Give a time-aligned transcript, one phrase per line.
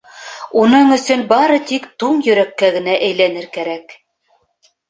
[0.61, 3.99] Уның өсөн бары тик туң йөрәккә генә әйләнер кәрәк.